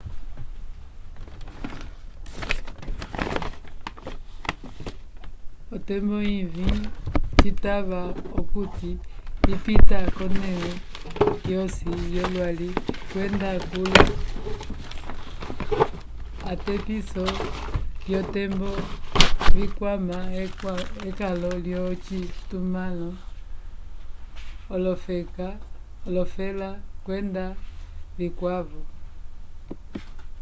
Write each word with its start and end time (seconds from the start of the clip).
otembo 5.77 6.17
ivĩ 6.37 6.69
citava 7.39 8.01
okuti 8.39 8.91
ipita 9.53 9.99
k'onẽle 10.15 10.71
yosi 11.51 11.91
yolwali 12.15 12.69
kwenda 13.11 13.51
kuli 13.69 14.01
atepiso 16.51 17.25
vyotembo 18.05 18.71
vikwama 19.55 20.17
ekalo 21.07 21.49
lyocitumãlo 21.65 23.11
olofela 26.07 26.69
kwenda 27.05 27.45
vikwavo 28.17 28.81